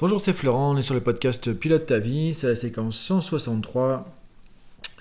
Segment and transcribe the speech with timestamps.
[0.00, 4.10] Bonjour, c'est Florent, on est sur le podcast Pilote ta vie, c'est la séquence 163.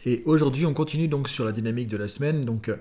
[0.03, 2.44] Et aujourd'hui, on continue donc sur la dynamique de la semaine.
[2.44, 2.75] Donc, euh,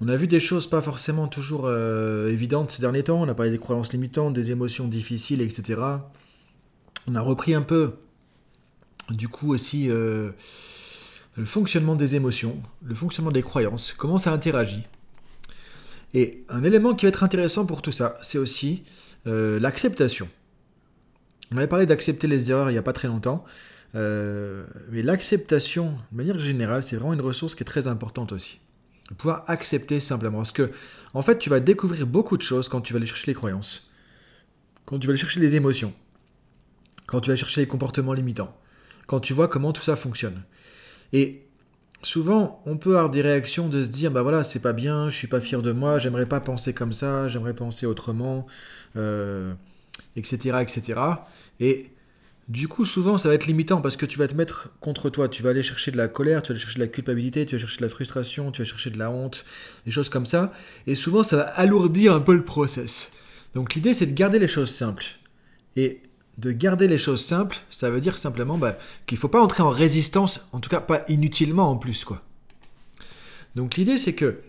[0.00, 3.22] on a vu des choses pas forcément toujours euh, évidentes ces derniers temps.
[3.22, 5.80] On a parlé des croyances limitantes, des émotions difficiles, etc.
[7.06, 7.92] On a repris un peu,
[9.10, 10.30] du coup, aussi euh,
[11.36, 14.82] le fonctionnement des émotions, le fonctionnement des croyances, comment ça interagit.
[16.12, 18.82] Et un élément qui va être intéressant pour tout ça, c'est aussi
[19.26, 20.28] l'acceptation.
[21.52, 23.44] On avait parlé d'accepter les erreurs il n'y a pas très longtemps.
[23.94, 28.60] Euh, mais l'acceptation, de manière générale, c'est vraiment une ressource qui est très importante aussi.
[29.18, 30.38] Pouvoir accepter simplement.
[30.38, 30.70] Parce que,
[31.14, 33.90] en fait, tu vas découvrir beaucoup de choses quand tu vas aller chercher les croyances,
[34.84, 35.92] quand tu vas aller chercher les émotions,
[37.06, 38.56] quand tu vas chercher les comportements limitants,
[39.08, 40.44] quand tu vois comment tout ça fonctionne.
[41.12, 41.42] Et
[42.02, 45.16] souvent, on peut avoir des réactions de se dire, bah voilà, c'est pas bien, je
[45.16, 48.46] suis pas fier de moi, j'aimerais pas penser comme ça, j'aimerais penser autrement.
[48.94, 49.52] Euh,
[50.16, 51.00] etc., etc.
[51.60, 51.90] Et
[52.50, 55.28] du coup, souvent, ça va être limitant parce que tu vas te mettre contre toi.
[55.28, 57.54] Tu vas aller chercher de la colère, tu vas aller chercher de la culpabilité, tu
[57.54, 59.44] vas chercher de la frustration, tu vas chercher de la honte,
[59.84, 60.52] des choses comme ça.
[60.88, 63.12] Et souvent, ça va alourdir un peu le process.
[63.54, 65.04] Donc, l'idée, c'est de garder les choses simples.
[65.76, 66.02] Et
[66.38, 69.62] de garder les choses simples, ça veut dire simplement bah, qu'il ne faut pas entrer
[69.62, 72.04] en résistance, en tout cas pas inutilement en plus.
[72.04, 72.20] quoi.
[73.54, 74.40] Donc, l'idée, c'est que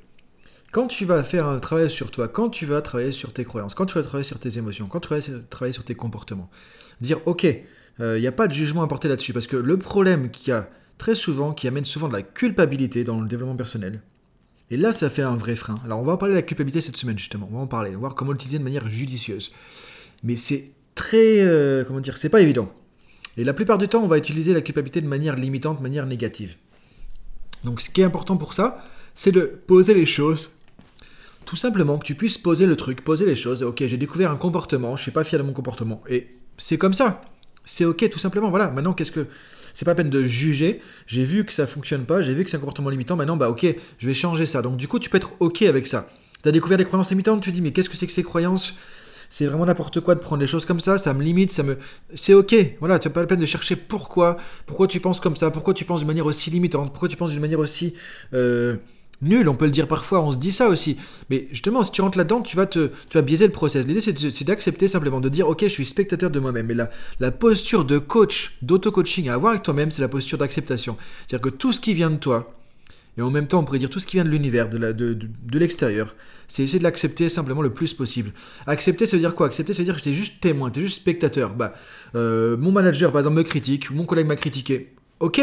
[0.71, 3.75] quand tu vas faire un travail sur toi, quand tu vas travailler sur tes croyances,
[3.75, 5.19] quand tu vas travailler sur tes émotions, quand tu vas
[5.49, 6.49] travailler sur tes comportements,
[7.01, 7.63] dire ok, il
[7.99, 10.51] euh, n'y a pas de jugement à porter là-dessus, parce que le problème qu'il y
[10.51, 14.01] a très souvent, qui amène souvent de la culpabilité dans le développement personnel,
[14.69, 15.75] et là ça fait un vrai frein.
[15.83, 17.93] Alors on va en parler de la culpabilité cette semaine justement, on va en parler,
[17.95, 19.53] voir comment l'utiliser de manière judicieuse.
[20.23, 22.71] Mais c'est très, euh, comment dire, c'est pas évident.
[23.37, 26.05] Et la plupart du temps, on va utiliser la culpabilité de manière limitante, de manière
[26.05, 26.55] négative.
[27.63, 28.83] Donc ce qui est important pour ça,
[29.15, 30.51] c'est de poser les choses
[31.45, 33.63] tout simplement que tu puisses poser le truc, poser les choses.
[33.63, 36.01] Ok, j'ai découvert un comportement, je suis pas fier de mon comportement.
[36.09, 37.21] Et c'est comme ça.
[37.65, 38.49] C'est ok, tout simplement.
[38.49, 39.27] Voilà, maintenant, qu'est-ce que.
[39.73, 40.81] C'est pas peine de juger.
[41.07, 43.15] J'ai vu que ça fonctionne pas, j'ai vu que c'est un comportement limitant.
[43.15, 43.65] Maintenant, bah ok,
[43.97, 44.61] je vais changer ça.
[44.61, 46.09] Donc, du coup, tu peux être ok avec ça.
[46.43, 48.23] Tu as découvert des croyances limitantes, tu te dis, mais qu'est-ce que c'est que ces
[48.23, 48.75] croyances?
[49.29, 51.77] C'est vraiment n'importe quoi de prendre des choses comme ça, ça me limite, ça me...
[52.13, 55.37] C'est ok, voilà, tu n'as pas la peine de chercher pourquoi, pourquoi tu penses comme
[55.37, 57.93] ça, pourquoi tu penses d'une manière aussi limitante, pourquoi tu penses d'une manière aussi...
[58.33, 58.75] Euh,
[59.21, 60.97] nul, on peut le dire parfois, on se dit ça aussi.
[61.29, 63.85] Mais justement, si tu rentres là-dedans, tu vas te, tu vas biaiser le process.
[63.85, 66.67] L'idée, c'est d'accepter simplement, de dire, ok, je suis spectateur de moi-même.
[66.67, 66.75] Mais
[67.19, 70.97] la, posture de coach, d'auto-coaching à avoir avec toi-même, c'est la posture d'acceptation.
[71.27, 72.53] C'est-à-dire que tout ce qui vient de toi,
[73.17, 75.13] et en même temps, on pourrait dire tout ce qui vient de l'univers, de, de,
[75.13, 76.15] de, l'extérieur,
[76.47, 78.31] c'est essayer de l'accepter simplement le plus possible.
[78.67, 79.47] Accepter, ça veut dire quoi?
[79.47, 81.53] Accepter, ça veut dire que j'étais juste témoin, t'es juste spectateur.
[81.53, 81.73] Bah,
[82.15, 84.93] euh, mon manager, par exemple, me critique, mon collègue m'a critiqué.
[85.19, 85.41] Ok,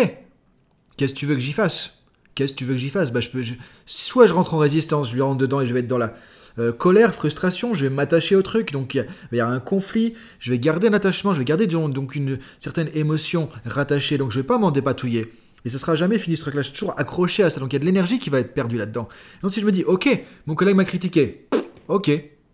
[0.97, 1.98] qu'est-ce que tu veux que j'y fasse?
[2.39, 3.43] Qu'est-ce que tu veux que j'y fasse bah, je peux,
[3.85, 6.15] Soit je rentre en résistance, je lui rentre dedans et je vais être dans la
[6.61, 10.15] euh, colère, frustration, je vais m'attacher au truc, donc il y, y, a un conflit,
[10.39, 14.39] je vais garder un attachement, je vais garder donc une certaine émotion rattachée, donc je
[14.39, 15.33] vais pas m'en dépatouiller.
[15.65, 17.75] Et ça sera jamais fini ce truc-là, je suis toujours accroché à ça, donc il
[17.75, 19.09] y a de l'énergie qui va être perdue là-dedans.
[19.43, 20.09] Donc si je me dis, ok,
[20.47, 21.49] mon collègue m'a critiqué,
[21.89, 22.09] ok,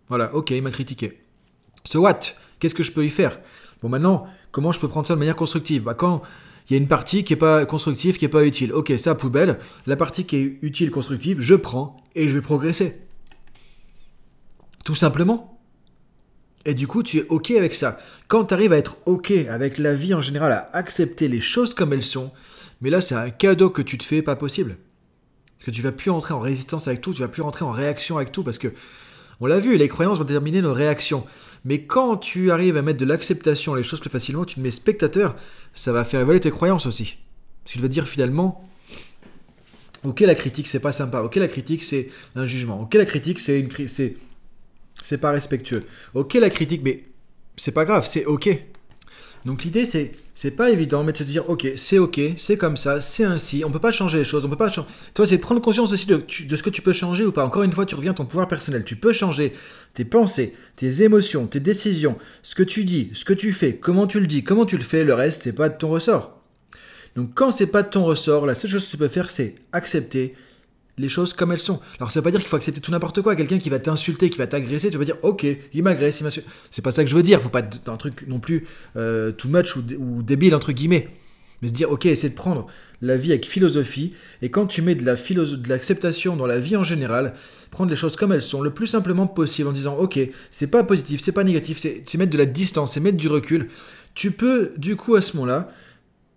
[0.07, 1.21] voilà, ok, il m'a critiqué.
[1.83, 2.21] So what?
[2.57, 3.39] Qu'est-ce que je peux y faire?
[3.83, 5.83] Bon maintenant, comment je peux prendre ça de manière constructive?
[5.83, 6.23] Bah quand
[6.69, 8.73] il y a une partie qui n'est pas constructive, qui n'est pas utile.
[8.73, 9.59] Ok, ça poubelle.
[9.85, 13.01] La partie qui est utile, constructive, je prends et je vais progresser.
[14.83, 15.59] Tout simplement.
[16.65, 17.99] Et du coup, tu es OK avec ça.
[18.27, 21.75] Quand tu arrives à être OK avec la vie en général, à accepter les choses
[21.75, 22.31] comme elles sont,
[22.81, 24.77] mais là, c'est un cadeau que tu te fais pas possible.
[25.57, 27.71] Parce que tu vas plus entrer en résistance avec tout, tu vas plus rentrer en
[27.71, 28.73] réaction avec tout, parce que
[29.41, 31.25] on l'a vu, les croyances vont déterminer nos réactions.
[31.65, 34.71] Mais quand tu arrives à mettre de l'acceptation les choses plus facilement, tu te mets
[34.71, 35.35] spectateur,
[35.73, 37.17] ça va faire évoluer tes croyances aussi.
[37.65, 38.69] Tu vas dire finalement,
[40.03, 43.39] ok la critique c'est pas sympa, ok la critique c'est un jugement, ok la critique
[43.39, 44.15] c'est une c'est
[45.01, 45.81] c'est pas respectueux,
[46.13, 47.03] ok la critique mais
[47.57, 48.49] c'est pas grave, c'est ok.
[49.45, 52.75] Donc l'idée c'est c'est pas évident, mais de se dire ok, c'est ok, c'est comme
[52.75, 54.87] ça, c'est ainsi, on peut pas changer les choses, on peut pas changer.
[55.13, 57.45] Toi, c'est prendre conscience aussi de, de, ce que tu peux changer ou pas.
[57.45, 58.83] Encore une fois, tu reviens à ton pouvoir personnel.
[58.83, 59.53] Tu peux changer
[59.93, 64.07] tes pensées, tes émotions, tes décisions, ce que tu dis, ce que tu fais, comment
[64.07, 65.05] tu le dis, comment tu le fais.
[65.05, 66.41] Le reste, c'est pas de ton ressort.
[67.15, 69.55] Donc quand c'est pas de ton ressort, la seule chose que tu peux faire, c'est
[69.71, 70.33] accepter,
[70.97, 71.79] les choses comme elles sont.
[71.99, 73.35] Alors ça veut pas dire qu'il faut accepter tout n'importe quoi.
[73.35, 76.47] Quelqu'un qui va t'insulter, qui va t'agresser, tu vas dire ok, il m'agresse, il m'insulte.
[76.71, 77.41] C'est pas ça que je veux dire.
[77.41, 78.65] Faut pas être un truc non plus
[78.95, 81.09] euh, too much ou, débile entre guillemets.
[81.61, 82.67] Mais se dire ok, essayer de prendre
[83.01, 84.13] la vie avec philosophie.
[84.41, 87.33] Et quand tu mets de la de l'acceptation dans la vie en général,
[87.71, 90.19] prendre les choses comme elles sont, le plus simplement possible, en disant ok,
[90.49, 93.69] c'est pas positif, c'est pas négatif, c'est mettre de la distance, c'est mettre du recul.
[94.13, 95.69] Tu peux du coup à ce moment-là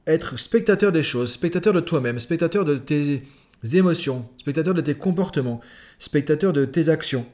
[0.08, 3.22] être spectateur des choses, spectateur de toi-même, spectateur de tes
[3.64, 5.60] émotions, spectateur de tes comportements,
[5.98, 7.26] spectateur de tes actions.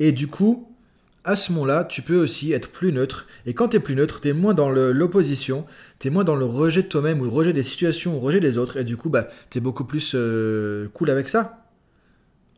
[0.00, 0.68] Et du coup,
[1.24, 3.26] à ce moment-là, tu peux aussi être plus neutre.
[3.44, 5.66] Et quand tu es plus neutre, tu es moins dans l'opposition,
[5.98, 8.26] tu es moins dans le rejet de toi-même ou le rejet des situations ou le
[8.26, 8.78] rejet des autres.
[8.78, 11.66] Et du coup, bah, tu es beaucoup plus euh, cool avec ça.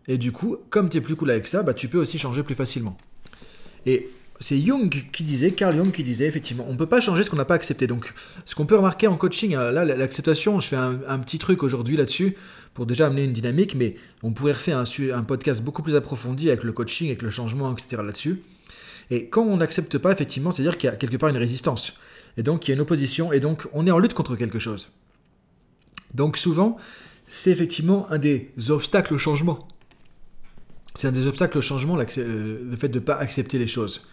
[0.07, 2.43] Et du coup, comme tu es plus cool avec ça, bah, tu peux aussi changer
[2.43, 2.97] plus facilement.
[3.87, 4.09] Et
[4.41, 7.31] c'est Jung qui disait, Carl Jung qui disait, effectivement, on ne peut pas changer ce
[7.31, 7.87] qu'on n'a pas accepté.
[7.87, 8.15] Donc,
[8.47, 11.97] ce qu'on peut remarquer en coaching, hein, là, l'acceptation, je fais un, petit truc aujourd'hui
[11.97, 12.37] là-dessus
[12.73, 14.85] pour déjà amener une dynamique, mais on pourrait refaire un,
[15.15, 18.03] un podcast beaucoup plus approfondi avec le coaching, avec le changement, etc.
[18.03, 18.43] là-dessus.
[19.11, 21.95] Et quand on n'accepte pas, effectivement, c'est-à-dire qu'il y a quelque part une résistance.
[22.39, 24.59] Et donc, il y a une opposition, et donc on est en lutte contre quelque
[24.59, 24.91] chose.
[26.15, 26.79] Donc souvent,
[27.27, 29.69] c'est effectivement un des obstacles au changement.
[30.95, 34.07] C'est un des obstacles au changement, euh, le fait de ne pas accepter les choses.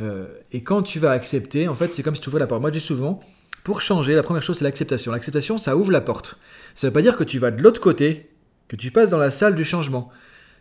[0.00, 2.60] Euh, et quand tu vas accepter, en fait, c'est comme si tu ouvrais la porte.
[2.60, 3.20] Moi, je dis souvent,
[3.64, 5.12] pour changer, la première chose, c'est l'acceptation.
[5.12, 6.36] L'acceptation, ça ouvre la porte.
[6.74, 8.30] Ça ne veut pas dire que tu vas de l'autre côté,
[8.68, 10.10] que tu passes dans la salle du changement.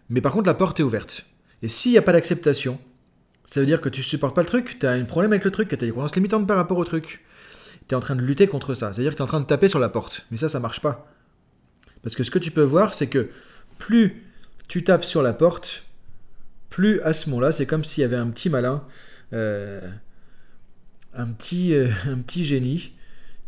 [0.10, 1.26] Mais par contre, la porte est ouverte.
[1.62, 2.80] Et s'il n'y a pas d'acceptation,
[3.46, 5.52] ça veut dire que tu supportes pas le truc, tu as un problème avec le
[5.52, 7.24] truc, que tu as des croyances limitantes par rapport au truc.
[7.88, 8.92] Tu es en train de lutter contre ça.
[8.92, 10.26] C'est-à-dire que tu es en train de taper sur la porte.
[10.32, 11.08] Mais ça, ça marche pas.
[12.02, 13.30] Parce que ce que tu peux voir, c'est que
[13.78, 14.24] plus
[14.68, 15.84] tu tapes sur la porte,
[16.70, 18.84] plus à ce moment-là, c'est comme s'il y avait un petit malin,
[19.32, 22.94] un, petit, euh, un petit génie,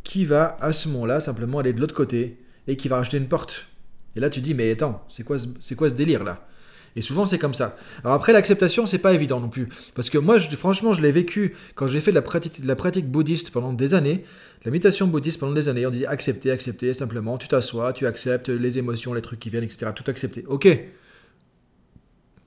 [0.04, 2.38] qui va à ce moment-là simplement aller de l'autre côté
[2.68, 3.68] et qui va racheter une porte.
[4.16, 6.48] Et là, tu dis, mais attends, c'est quoi, c'est quoi ce délire là?
[6.96, 7.78] Et souvent, c'est comme ça.
[8.04, 9.70] Alors après, l'acceptation, c'est pas évident non plus.
[9.94, 12.76] Parce que moi, franchement, je l'ai vécu quand j'ai fait de la, pratique, de la
[12.76, 14.24] pratique bouddhiste pendant des années,
[14.66, 15.86] la méditation bouddhiste pendant des années.
[15.86, 17.38] On dit accepter, accepter, simplement.
[17.38, 19.92] Tu t'assois, tu acceptes les émotions, les trucs qui viennent, etc.
[19.94, 20.44] Tout accepter.
[20.48, 20.68] Ok.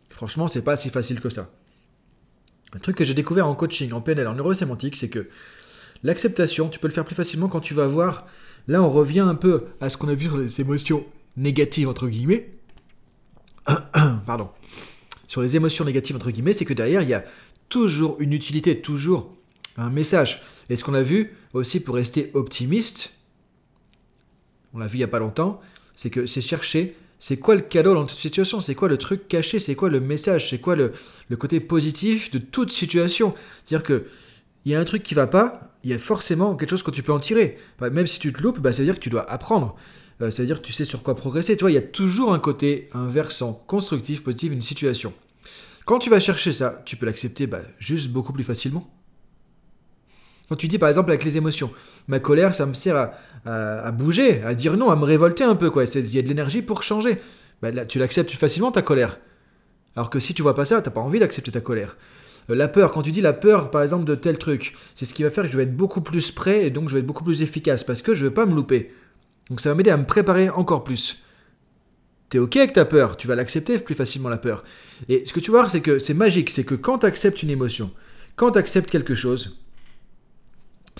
[0.08, 1.48] Franchement, c'est pas si facile que ça.
[2.74, 5.28] Un truc que j'ai découvert en coaching, en PNL, en neurosémantique, c'est que
[6.02, 8.26] l'acceptation, tu peux le faire plus facilement quand tu vas voir.
[8.68, 11.04] Là, on revient un peu à ce qu'on a vu sur les émotions
[11.36, 12.50] négatives, entre guillemets.
[14.26, 14.50] pardon,
[15.26, 17.24] sur les émotions négatives, entre guillemets, c'est que derrière, il y a
[17.68, 19.34] toujours une utilité, toujours
[19.76, 20.42] un message.
[20.68, 23.12] Et ce qu'on a vu aussi pour rester optimiste,
[24.74, 25.60] on l'a vu il n'y a pas longtemps,
[25.96, 29.28] c'est que c'est chercher c'est quoi le cadeau dans toute situation, c'est quoi le truc
[29.28, 30.92] caché, c'est quoi le message, c'est quoi le,
[31.28, 33.34] le, côté positif de toute situation?
[33.64, 34.06] C'est-à-dire que
[34.64, 36.90] il y a un truc qui va pas, il y a forcément quelque chose que
[36.90, 37.58] tu peux en tirer.
[37.80, 39.76] Même si tu te loupes, bah, ça veut dire que tu dois apprendre.
[40.20, 41.56] Euh, c'est-à-dire que tu sais sur quoi progresser.
[41.56, 45.14] Tu il y a toujours un côté, un versant constructif, positif, une situation.
[45.86, 48.86] Quand tu vas chercher ça, tu peux l'accepter bah, juste beaucoup plus facilement.
[50.50, 51.70] Quand tu dis par exemple avec les émotions,
[52.08, 53.12] ma colère, ça me sert
[53.46, 55.70] à, bouger, à dire non, à me révolter un peu.
[55.70, 55.84] quoi.
[55.84, 57.18] Il y a de l'énergie pour changer.
[57.62, 59.20] Bah, tu l'acceptes facilement ta colère.
[59.94, 61.96] Alors que si tu vois pas ça, tu n'as pas envie d'accepter ta colère.
[62.50, 65.14] Euh, la peur, quand tu dis la peur par exemple de tel truc, c'est ce
[65.14, 67.06] qui va faire que je vais être beaucoup plus prêt et donc je vais être
[67.06, 68.92] beaucoup plus efficace parce que je ne vais pas me louper.
[69.50, 71.22] Donc ça va m'aider à me préparer encore plus.
[72.28, 74.64] T'es ok avec ta peur, tu vas l'accepter plus facilement la peur.
[75.08, 77.50] Et ce que tu vois, c'est que c'est magique, c'est que quand tu acceptes une
[77.50, 77.92] émotion,
[78.34, 79.60] quand tu acceptes quelque chose,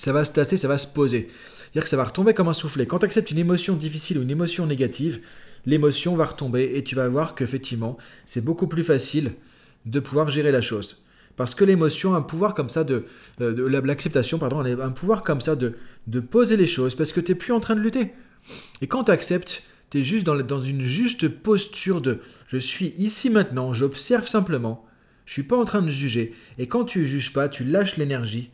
[0.00, 1.28] ça va se tasser, ça va se poser.
[1.58, 2.86] C'est-à-dire que ça va retomber comme un soufflet.
[2.86, 5.20] Quand tu acceptes une émotion difficile ou une émotion négative,
[5.66, 9.32] l'émotion va retomber et tu vas voir qu'effectivement, c'est beaucoup plus facile
[9.84, 11.02] de pouvoir gérer la chose.
[11.36, 13.04] Parce que l'émotion a un pouvoir comme ça de,
[13.38, 15.74] de, l'acceptation, pardon, a un pouvoir comme ça de,
[16.06, 18.12] de poser les choses parce que tu n'es plus en train de lutter.
[18.80, 23.28] Et quand tu acceptes, tu es juste dans, une juste posture de je suis ici
[23.28, 24.86] maintenant, j'observe simplement,
[25.26, 26.34] je suis pas en train de juger.
[26.58, 28.50] Et quand tu juges pas, tu lâches l'énergie,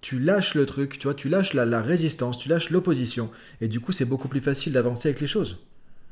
[0.00, 3.30] tu lâches le truc, tu vois, tu lâches la, résistance, tu lâches l'opposition.
[3.60, 5.58] Et du coup, c'est beaucoup plus facile d'avancer avec les choses.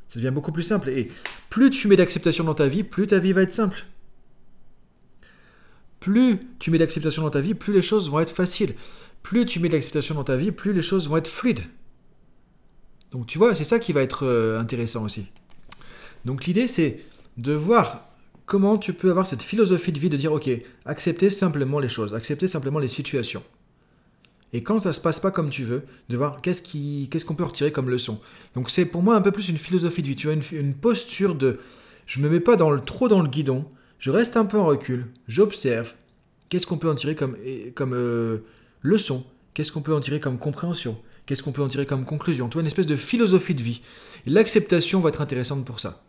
[0.09, 0.89] Ça devient beaucoup plus simple.
[0.89, 1.11] Et
[1.49, 3.85] plus tu mets d'acceptation dans ta vie, plus ta vie va être simple.
[5.99, 8.75] Plus tu mets d'acceptation dans ta vie, plus les choses vont être faciles
[9.25, 11.63] plus tu mets de l'acceptation dans ta vie, plus les choses vont être fluides.
[13.11, 15.25] Donc tu vois, c'est ça qui va être euh, intéressant aussi.
[16.25, 16.99] Donc l'idée, c'est
[17.37, 18.01] de voir
[18.45, 20.47] comment tu peux avoir cette philosophie de vie de dire, ok,
[20.85, 23.41] accepter simplement les choses, accepter simplement les situations.
[24.55, 27.73] Et quand ça se passe pas comme tu veux, de voir qu'est-ce qu'on peut retirer
[27.73, 28.21] comme leçon.
[28.53, 30.15] Donc c'est pour moi un peu plus une philosophie de vie.
[30.15, 31.59] Tu as une, posture de,
[32.07, 33.65] je me mets pas trop dans le guidon,
[33.99, 35.91] je reste un peu en recul, j'observe.
[36.47, 37.35] Qu'est-ce qu'on peut en tirer comme,
[37.75, 38.45] comme euh,
[38.81, 42.47] leçon, qu'est-ce qu'on peut en tirer comme compréhension, qu'est-ce qu'on peut en tirer comme conclusion,
[42.47, 43.81] tu vois, une espèce de philosophie de vie.
[44.25, 46.01] L'acceptation va être intéressante pour ça.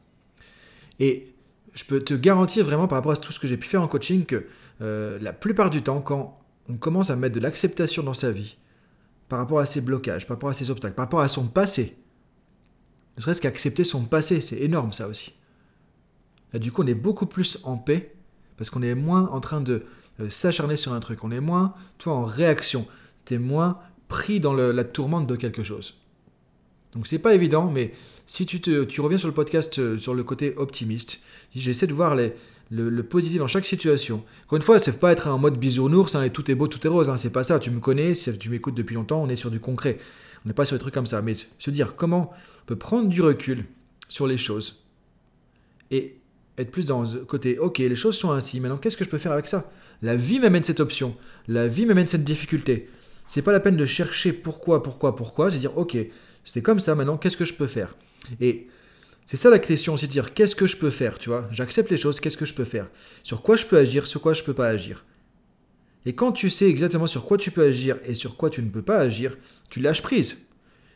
[1.01, 1.35] Et
[1.75, 3.89] je peux te garantir vraiment par rapport à tout ce que j'ai pu faire en
[3.89, 4.47] coaching que
[4.83, 6.37] euh, la plupart du temps, quand
[6.69, 8.57] on commence à mettre de l'acceptation dans sa vie,
[9.29, 11.97] par rapport à ses blocages, par rapport à ses obstacles, par rapport à son passé,
[13.17, 15.33] ne serait-ce qu'accepter son passé, c'est énorme ça aussi.
[16.55, 18.15] Du coup, on est beaucoup plus en paix
[18.57, 19.85] parce qu'on est moins en train de
[20.21, 21.25] euh, s'acharner sur un truc.
[21.25, 22.87] On est moins, toi, en réaction.
[23.25, 25.99] Tu es moins pris dans la tourmente de quelque chose.
[26.93, 27.93] Donc c'est pas évident, mais
[28.27, 31.21] si tu, te, tu reviens sur le podcast euh, sur le côté optimiste,
[31.55, 32.35] j'essaie de voir les,
[32.71, 34.25] le, positif dans chaque situation.
[34.45, 36.85] Encore une fois, c'est pas être en mode bisounours hein, et tout est beau, tout
[36.85, 37.09] est rose.
[37.09, 37.59] Hein, c'est pas ça.
[37.59, 39.99] Tu me connais, tu m'écoutes depuis longtemps, on est sur du concret.
[40.45, 41.23] On n'est pas sur des trucs comme ça.
[41.23, 42.33] Mais se dire comment
[42.63, 43.65] on peut prendre du recul
[44.09, 44.83] sur les choses
[45.91, 46.17] et
[46.59, 49.19] être plus dans le côté, ok, les choses sont ainsi, maintenant qu'est-ce que je peux
[49.19, 49.71] faire avec ça?
[50.03, 51.17] La vie m'amène cette option,
[51.49, 52.89] la vie m'amène cette difficulté.
[53.27, 55.97] C'est pas la peine de chercher pourquoi, pourquoi, pourquoi, c'est dire, ok,
[56.45, 57.95] c'est comme ça, maintenant qu'est-ce que je peux faire?
[58.41, 58.69] Et
[59.27, 61.49] c'est ça la question, c'est dire qu'est-ce que je peux faire, tu vois?
[61.51, 62.89] J'accepte les choses, qu'est-ce que je peux faire?
[63.25, 65.05] Sur quoi je peux agir, sur quoi je peux pas agir?
[66.07, 68.71] Et quand tu sais exactement sur quoi tu peux agir et sur quoi tu ne
[68.71, 69.37] peux pas agir,
[69.69, 70.47] tu lâches prise.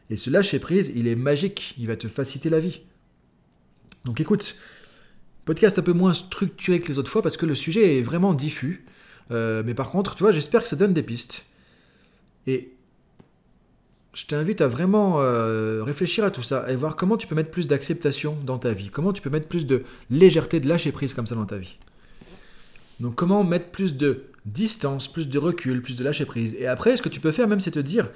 [0.09, 2.83] Et ce lâcher prise, il est magique, il va te faciliter la vie.
[4.05, 4.57] Donc écoute,
[5.45, 8.35] podcast un peu moins structuré que les autres fois parce que le sujet est vraiment
[8.35, 8.87] diffus.
[9.33, 11.47] Euh, mais par contre, tu vois, j'espère que ça donne des pistes.
[12.47, 12.73] Et
[14.13, 17.51] je t'invite à vraiment euh, réfléchir à tout ça et voir comment tu peux mettre
[17.51, 21.15] plus d'acceptation dans ta vie, comment tu peux mettre plus de légèreté, de lâcher prise
[21.15, 21.77] comme ça dans ta vie.
[22.99, 26.55] Donc comment mettre plus de distance, plus de recul, plus de lâcher prise.
[26.59, 28.11] Et après, ce que tu peux faire même, c'est te dire,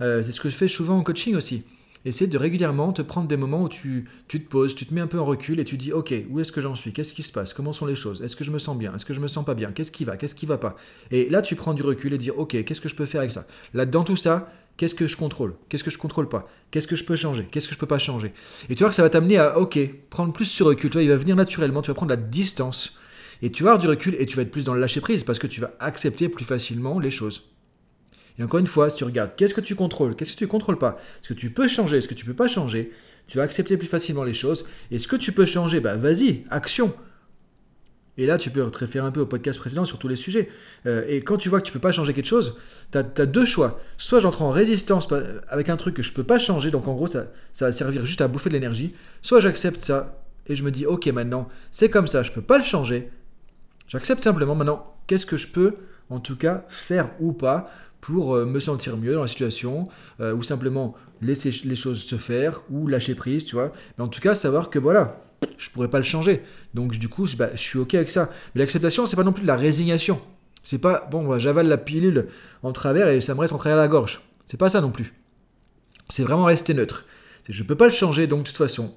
[0.00, 1.64] euh, c'est ce que je fais souvent en coaching aussi,
[2.04, 5.00] essaie de régulièrement te prendre des moments où tu, tu, te poses, tu te mets
[5.00, 6.92] un peu en recul et tu dis, ok, où est-ce que j'en suis?
[6.92, 7.52] Qu'est-ce qui se passe?
[7.52, 8.22] Comment sont les choses?
[8.22, 8.94] Est-ce que je me sens bien?
[8.94, 9.72] Est-ce que je me sens pas bien?
[9.72, 10.16] Qu'est-ce qui va?
[10.16, 10.76] Qu'est-ce qui va pas?
[11.10, 13.32] Et là, tu prends du recul et dis, ok, qu'est-ce que je peux faire avec
[13.32, 13.46] ça?
[13.74, 15.54] Là, dans tout ça, Qu'est-ce que je contrôle?
[15.68, 16.48] Qu'est-ce que je contrôle pas?
[16.70, 17.46] Qu'est-ce que je peux changer?
[17.50, 18.32] Qu'est-ce que je peux pas changer?
[18.68, 19.78] Et tu vois que ça va t'amener à, ok,
[20.10, 20.90] prendre plus ce recul.
[20.90, 22.96] Tu vois, il va venir naturellement, tu vas prendre la distance.
[23.42, 25.24] Et tu vas avoir du recul et tu vas être plus dans le lâcher prise
[25.24, 27.50] parce que tu vas accepter plus facilement les choses.
[28.38, 30.14] Et encore une fois, si tu regardes, qu'est-ce que tu contrôles?
[30.14, 30.98] Qu'est-ce que tu contrôles pas?
[31.22, 32.02] Ce que tu peux changer?
[32.02, 32.92] Ce que tu peux pas changer?
[33.28, 34.66] Tu vas accepter plus facilement les choses.
[34.90, 36.94] Et ce que tu peux changer, bah vas-y, action
[38.18, 40.48] et là, tu peux te référer un peu au podcast précédent sur tous les sujets.
[40.86, 42.56] Euh, et quand tu vois que tu peux pas changer quelque chose,
[42.92, 43.80] tu as, deux choix.
[43.98, 45.08] Soit j'entre en résistance
[45.48, 48.04] avec un truc que je peux pas changer, donc en gros, ça, ça va servir
[48.06, 48.94] juste à bouffer de l'énergie.
[49.22, 52.58] Soit j'accepte ça et je me dis, ok, maintenant, c'est comme ça, je peux pas
[52.58, 53.10] le changer.
[53.88, 55.74] J'accepte simplement maintenant, qu'est-ce que je peux,
[56.08, 57.70] en tout cas, faire ou pas
[58.00, 59.88] pour euh, me sentir mieux dans la situation,
[60.20, 63.72] euh, ou simplement laisser les choses se faire, ou lâcher prise, tu vois.
[63.98, 65.25] Mais en tout cas, savoir que voilà,
[65.56, 66.42] je pourrais pas le changer.
[66.74, 68.30] Donc du coup, je suis ok avec ça.
[68.54, 70.20] Mais l'acceptation, c'est pas non plus de la résignation.
[70.62, 72.28] C'est pas bon, bah, j'avale la pilule
[72.62, 74.22] en travers et ça me reste en travers la gorge.
[74.46, 75.14] C'est pas ça non plus.
[76.08, 77.04] C'est vraiment rester neutre.
[77.48, 78.94] Je peux pas le changer, donc de toute façon,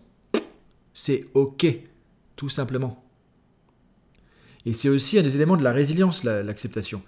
[0.94, 1.68] c'est ok,
[2.36, 3.04] tout simplement.
[4.66, 7.02] Et c'est aussi un des éléments de la résilience, l'acceptation.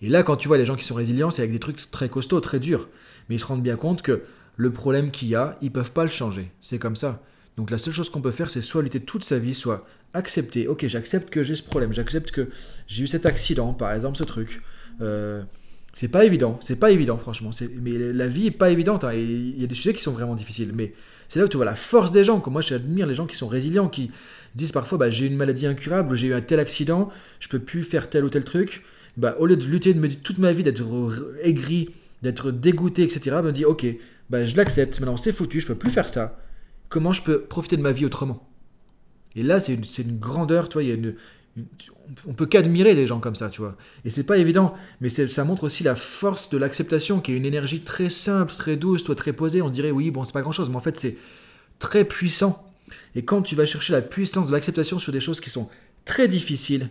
[0.00, 2.08] et là, quand tu vois les gens qui sont résilients, c'est avec des trucs très
[2.08, 2.88] costauds, très durs.
[3.28, 4.22] Mais ils se rendent bien compte que
[4.56, 6.50] le problème qu'il y a, ils peuvent pas le changer.
[6.60, 7.22] C'est comme ça.
[7.56, 10.68] Donc la seule chose qu'on peut faire, c'est soit lutter toute sa vie, soit accepter.
[10.68, 12.48] Ok, j'accepte que j'ai ce problème, j'accepte que
[12.86, 14.62] j'ai eu cet accident, par exemple, ce truc.
[15.00, 15.42] Euh,
[15.92, 17.50] c'est pas évident, c'est pas évident, franchement.
[17.80, 19.04] Mais la vie est pas évidente.
[19.04, 20.72] Hein, il y a des sujets qui sont vraiment difficiles.
[20.74, 20.94] Mais
[21.28, 22.40] c'est là où tu vois la force des gens.
[22.40, 24.10] Comme moi, j'admire les gens qui sont résilients, qui
[24.54, 27.84] disent parfois bah, j'ai une maladie incurable, j'ai eu un tel accident, je peux plus
[27.84, 28.82] faire tel ou tel truc.
[29.18, 30.82] Bah, au lieu de lutter toute ma vie, d'être
[31.42, 31.90] aigri,
[32.22, 33.84] d'être dégoûté, etc., me dit ok,
[34.30, 36.41] bah, je l'accepte, maintenant c'est foutu, je peux plus faire ça
[36.92, 38.46] comment je peux profiter de ma vie autrement
[39.34, 41.14] Et là, c'est une, grandeur, tu vois, y a une,
[42.26, 43.76] on peut qu'admirer des gens comme ça, tu vois.
[44.04, 47.46] Et c'est pas évident, mais ça montre aussi la force de l'acceptation, qui est une
[47.46, 49.62] énergie très simple, très douce, toi, très posée.
[49.62, 51.16] On dirait, oui, bon, c'est pas grand chose, mais en fait, c'est
[51.78, 52.70] très puissant.
[53.14, 55.70] Et quand tu vas chercher la puissance de l'acceptation sur des choses qui sont
[56.04, 56.90] très difficiles,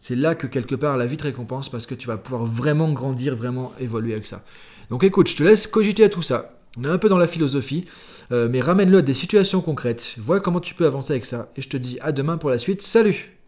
[0.00, 2.90] c'est là que quelque part la vie te récompense parce que tu vas pouvoir vraiment
[2.90, 4.44] grandir, vraiment évoluer avec ça.
[4.88, 6.59] Donc écoute, je te laisse cogiter à tout ça.
[6.76, 7.84] On est un peu dans la philosophie,
[8.32, 10.14] euh, mais ramène-le à des situations concrètes.
[10.18, 11.50] Vois comment tu peux avancer avec ça.
[11.56, 12.82] Et je te dis à demain pour la suite.
[12.82, 13.39] Salut